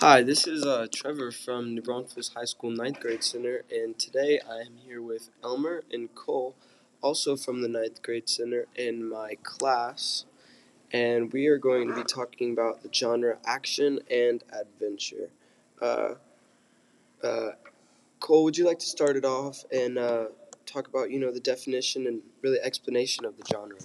Hi, 0.00 0.22
this 0.22 0.46
is 0.46 0.62
uh, 0.62 0.88
Trevor 0.94 1.32
from 1.32 1.74
New 1.74 1.80
Braunfels 1.80 2.34
High 2.34 2.44
School 2.44 2.70
Ninth 2.70 3.00
Grade 3.00 3.24
Center, 3.24 3.64
and 3.72 3.98
today 3.98 4.38
I 4.46 4.58
am 4.58 4.76
here 4.84 5.00
with 5.00 5.30
Elmer 5.42 5.84
and 5.90 6.14
Cole, 6.14 6.54
also 7.00 7.34
from 7.34 7.62
the 7.62 7.68
Ninth 7.68 8.02
Grade 8.02 8.28
Center, 8.28 8.66
in 8.74 9.08
my 9.08 9.38
class, 9.42 10.26
and 10.92 11.32
we 11.32 11.46
are 11.46 11.56
going 11.56 11.88
to 11.88 11.94
be 11.94 12.02
talking 12.02 12.52
about 12.52 12.82
the 12.82 12.90
genre 12.92 13.38
action 13.46 14.00
and 14.10 14.44
adventure. 14.52 15.30
Uh, 15.80 16.16
uh, 17.24 17.52
Cole, 18.20 18.44
would 18.44 18.58
you 18.58 18.66
like 18.66 18.80
to 18.80 18.86
start 18.86 19.16
it 19.16 19.24
off 19.24 19.64
and 19.72 19.96
uh, 19.96 20.26
talk 20.66 20.88
about 20.88 21.10
you 21.10 21.18
know 21.18 21.32
the 21.32 21.40
definition 21.40 22.06
and 22.06 22.20
really 22.42 22.58
explanation 22.62 23.24
of 23.24 23.38
the 23.38 23.44
genre? 23.50 23.78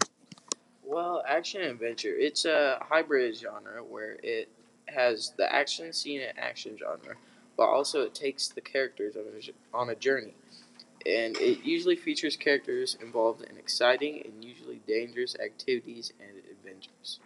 Well, 0.83 1.23
action 1.25 1.61
adventure. 1.61 2.13
It's 2.13 2.43
a 2.43 2.79
hybrid 2.81 3.37
genre 3.37 3.81
where 3.81 4.17
it 4.21 4.49
has 4.87 5.33
the 5.37 5.53
action 5.53 5.93
scene 5.93 6.21
and 6.21 6.37
action 6.37 6.77
genre, 6.77 7.15
but 7.57 7.63
also 7.63 8.01
it 8.01 8.13
takes 8.13 8.49
the 8.49 8.61
characters 8.61 9.15
on 9.15 9.23
a, 9.23 9.77
on 9.77 9.89
a 9.89 9.95
journey. 9.95 10.33
And 11.05 11.35
it 11.37 11.63
usually 11.63 11.95
features 11.95 12.35
characters 12.35 12.95
involved 13.01 13.41
in 13.41 13.57
exciting 13.57 14.21
and 14.23 14.43
usually 14.43 14.81
dangerous 14.87 15.35
activities 15.43 16.13
and 16.19 16.37
adventures. 16.51 17.19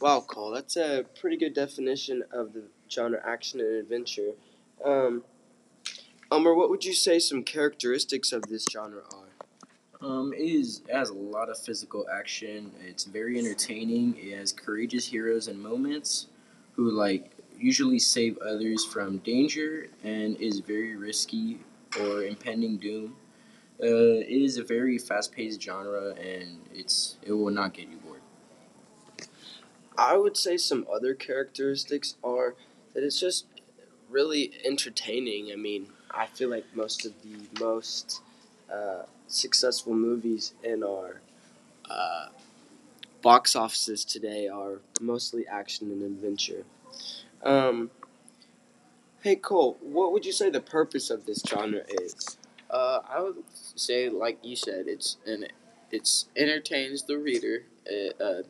Wow, 0.00 0.20
Cole, 0.20 0.50
that's 0.50 0.76
a 0.76 1.04
pretty 1.20 1.36
good 1.36 1.54
definition 1.54 2.22
of 2.32 2.52
the 2.52 2.64
genre 2.90 3.20
action 3.24 3.60
and 3.60 3.76
adventure. 3.76 4.32
Um, 4.84 5.24
Elmer, 6.30 6.54
what 6.54 6.70
would 6.70 6.84
you 6.84 6.94
say 6.94 7.18
some 7.18 7.42
characteristics 7.42 8.32
of 8.32 8.42
this 8.42 8.64
genre 8.70 9.02
are? 9.12 9.47
Um, 10.00 10.32
it 10.32 10.40
is 10.40 10.82
it 10.88 10.94
has 10.94 11.10
a 11.10 11.14
lot 11.14 11.48
of 11.48 11.58
physical 11.58 12.06
action. 12.12 12.70
It's 12.86 13.04
very 13.04 13.38
entertaining. 13.38 14.16
It 14.16 14.36
has 14.36 14.52
courageous 14.52 15.06
heroes 15.06 15.48
and 15.48 15.60
moments 15.60 16.28
who 16.76 16.90
like 16.90 17.32
usually 17.58 17.98
save 17.98 18.38
others 18.38 18.84
from 18.84 19.18
danger 19.18 19.88
and 20.04 20.36
is 20.36 20.60
very 20.60 20.94
risky 20.94 21.58
or 22.00 22.22
impending 22.22 22.76
doom. 22.76 23.16
Uh, 23.80 24.22
it 24.22 24.42
is 24.42 24.56
a 24.56 24.64
very 24.64 24.98
fast-paced 24.98 25.60
genre, 25.62 26.14
and 26.14 26.60
it's 26.74 27.16
it 27.22 27.32
will 27.32 27.50
not 27.50 27.74
get 27.74 27.88
you 27.88 27.96
bored. 27.96 28.20
I 29.96 30.16
would 30.16 30.36
say 30.36 30.56
some 30.56 30.86
other 30.92 31.14
characteristics 31.14 32.16
are 32.22 32.54
that 32.94 33.02
it's 33.02 33.18
just 33.18 33.46
really 34.08 34.52
entertaining. 34.64 35.50
I 35.52 35.56
mean, 35.56 35.88
I 36.10 36.26
feel 36.26 36.50
like 36.50 36.64
most 36.74 37.04
of 37.04 37.12
the 37.22 37.48
most 37.60 38.20
uh, 38.72 39.02
successful 39.26 39.94
movies 39.94 40.54
in 40.62 40.82
our 40.82 41.20
uh, 41.88 42.28
box 43.22 43.56
offices 43.56 44.04
today 44.04 44.48
are 44.48 44.80
mostly 45.00 45.46
action 45.46 45.90
and 45.90 46.02
adventure. 46.02 46.64
Um, 47.42 47.90
hey 49.22 49.36
Cole, 49.36 49.78
what 49.80 50.12
would 50.12 50.24
you 50.24 50.32
say 50.32 50.50
the 50.50 50.60
purpose 50.60 51.10
of 51.10 51.26
this 51.26 51.42
genre 51.46 51.82
is? 52.02 52.38
Uh, 52.70 53.00
I 53.08 53.22
would 53.22 53.36
say, 53.54 54.08
like 54.08 54.38
you 54.42 54.56
said, 54.56 54.86
it's 54.88 55.16
an 55.26 55.46
it's 55.90 56.26
entertains 56.36 57.04
the 57.04 57.18
reader. 57.18 57.64
It, 57.86 58.16
uh, 58.20 58.42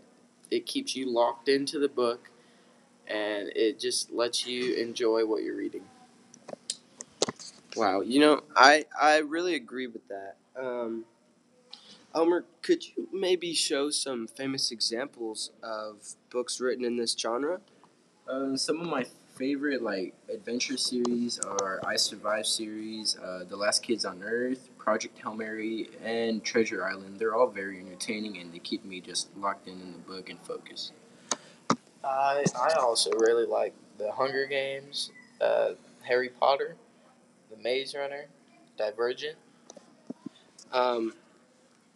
it 0.50 0.66
keeps 0.66 0.96
you 0.96 1.08
locked 1.10 1.48
into 1.48 1.78
the 1.78 1.88
book, 1.88 2.30
and 3.06 3.50
it 3.54 3.78
just 3.78 4.10
lets 4.12 4.46
you 4.46 4.74
enjoy 4.74 5.24
what 5.24 5.42
you're 5.42 5.56
reading. 5.56 5.84
Wow, 7.78 8.00
you 8.00 8.18
know, 8.18 8.42
I 8.56 8.86
I 9.00 9.18
really 9.18 9.54
agree 9.54 9.86
with 9.86 10.02
that. 10.08 10.36
Um, 10.56 11.04
Elmer, 12.12 12.44
could 12.60 12.84
you 12.84 13.08
maybe 13.12 13.54
show 13.54 13.90
some 13.90 14.26
famous 14.26 14.72
examples 14.72 15.52
of 15.62 15.96
books 16.28 16.60
written 16.60 16.84
in 16.84 16.96
this 16.96 17.14
genre? 17.16 17.60
Um, 18.28 18.56
some 18.56 18.80
of 18.80 18.88
my 18.88 19.06
favorite 19.36 19.80
like 19.80 20.12
adventure 20.28 20.76
series 20.76 21.38
are 21.38 21.80
I 21.86 21.94
Survive 21.94 22.46
series, 22.48 23.16
uh, 23.16 23.44
The 23.48 23.56
Last 23.56 23.84
Kids 23.84 24.04
on 24.04 24.24
Earth, 24.24 24.70
Project 24.76 25.16
Hail 25.22 25.36
Mary, 25.36 25.88
and 26.02 26.42
Treasure 26.42 26.84
Island. 26.84 27.20
They're 27.20 27.36
all 27.36 27.46
very 27.46 27.78
entertaining 27.78 28.38
and 28.38 28.52
they 28.52 28.58
keep 28.58 28.84
me 28.84 29.00
just 29.00 29.28
locked 29.36 29.68
in 29.68 29.74
in 29.74 29.92
the 29.92 29.98
book 29.98 30.28
and 30.30 30.40
focused. 30.40 30.94
I 32.02 32.44
I 32.60 32.72
also 32.80 33.12
really 33.20 33.46
like 33.46 33.74
the 33.98 34.10
Hunger 34.10 34.46
Games, 34.46 35.12
uh, 35.40 35.74
Harry 36.02 36.30
Potter, 36.30 36.74
The 37.50 37.56
Maze 37.62 37.94
Runner, 37.94 38.26
Divergent. 38.76 39.36
Um, 40.72 41.14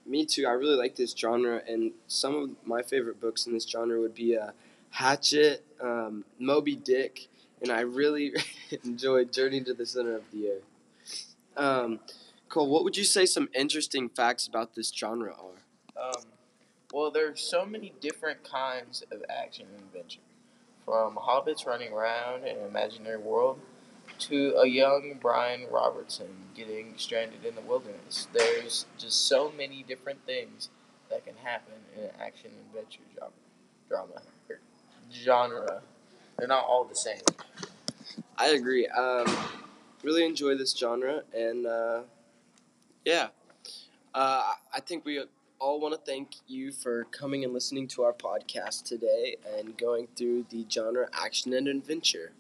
me 0.07 0.25
too. 0.25 0.47
I 0.47 0.53
really 0.53 0.77
like 0.77 0.97
this 0.97 1.13
genre, 1.13 1.63
and 1.69 1.93
some 2.09 2.35
of 2.35 2.51
my 2.67 2.83
favorite 2.83 3.21
books 3.21 3.47
in 3.47 3.53
this 3.53 3.69
genre 3.69 4.01
would 4.01 4.15
be 4.15 4.37
uh, 4.37 4.51
Hatchet, 4.91 5.65
um, 5.81 6.25
Moby 6.39 6.77
Dick, 6.77 7.29
and 7.61 7.71
I 7.71 7.81
really 7.81 8.33
enjoyed 8.85 9.33
Journey 9.33 9.61
to 9.63 9.75
the 9.75 9.87
Center 9.87 10.17
of 10.17 10.25
the 10.33 10.49
Earth. 10.49 11.37
Um, 11.57 12.01
Cole, 12.49 12.69
what 12.69 12.85
would 12.85 12.97
you 12.97 13.05
say 13.05 13.27
some 13.27 13.49
interesting 13.55 14.09
facts 14.09 14.47
about 14.47 14.75
this 14.75 14.91
genre 14.91 15.35
are? 15.35 16.09
Um, 16.09 16.23
well, 16.93 17.17
are 17.17 17.37
so 17.37 17.65
many 17.65 17.93
different 18.01 18.43
kinds 18.45 19.05
of 19.11 19.23
action 19.31 19.67
and 19.75 19.83
adventure, 19.85 20.21
from 20.85 21.17
hobbits 21.17 21.67
running 21.67 21.93
around 21.93 22.47
in 22.47 22.57
an 22.57 22.67
imaginary 22.67 23.19
world 23.19 23.59
to 24.29 24.55
a 24.57 24.67
young 24.67 25.19
Brian 25.21 25.67
Robeson 25.71 26.29
getting 26.55 26.95
stranded 26.97 27.45
in 27.45 27.55
the 27.55 27.61
wilderness. 27.61 28.29
There's 28.33 28.87
just 28.99 29.27
so 29.27 29.53
many 29.57 29.85
different 29.87 30.25
things 30.27 30.69
that 31.11 31.25
can 31.27 31.35
happen 31.43 31.75
in 31.97 32.05
an 32.05 32.11
action 32.21 32.51
adventure 32.69 33.01
genre. 33.15 33.33
Drama 33.89 34.23
genre. 35.13 35.83
They're 36.39 36.49
not 36.49 36.65
all 36.65 36.85
the 36.85 36.95
same. 36.95 37.21
I 38.37 38.49
agree. 38.49 38.87
Um, 38.87 39.27
really 40.03 40.25
enjoy 40.25 40.57
this 40.57 40.77
genre, 40.77 41.23
and 41.35 41.67
uh, 41.67 42.01
yeah, 43.05 43.29
uh, 44.15 44.53
I 44.73 44.81
think 44.81 45.05
we 45.05 45.23
all 45.59 45.81
want 45.81 45.95
to 45.95 46.01
thank 46.01 46.31
you 46.49 46.73
for 46.73 47.05
coming 47.13 47.45
and 47.45 47.53
listening 47.53 47.87
to 47.89 48.03
our 48.03 48.13
podcast 48.13 48.85
today 48.85 49.37
and 49.57 49.77
going 49.77 50.09
through 50.17 50.47
the 50.51 50.67
genre 50.71 51.09
action 51.13 51.53
and 51.53 51.69
adventure. 51.69 52.33